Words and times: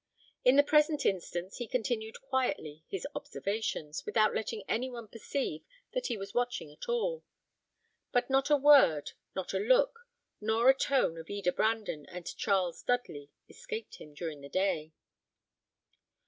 In 0.43 0.55
the 0.55 0.63
present 0.63 1.05
instance 1.05 1.57
he 1.57 1.67
continued 1.67 2.21
quietly 2.23 2.83
his 2.87 3.05
observations, 3.13 4.03
without 4.03 4.33
letting 4.33 4.63
any 4.67 4.89
one 4.89 5.07
perceive 5.07 5.63
that 5.91 6.07
he 6.07 6.17
was 6.17 6.33
watching 6.33 6.71
at 6.71 6.89
all; 6.89 7.23
but 8.11 8.27
not 8.27 8.49
a 8.49 8.57
word, 8.57 9.11
nor 9.35 9.45
a 9.53 9.59
look, 9.59 10.07
nor 10.41 10.69
a 10.71 10.73
tone 10.73 11.19
of 11.19 11.29
Eda 11.29 11.51
Brandon 11.51 12.07
and 12.07 12.35
Charles 12.35 12.81
Dudley 12.81 13.29
escaped 13.47 13.97
him 13.97 14.15
during 14.15 14.41
the 14.41 14.49
day. 14.49 14.91